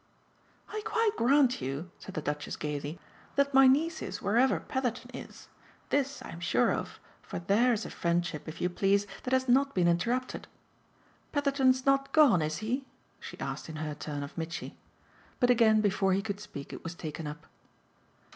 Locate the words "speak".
16.39-16.73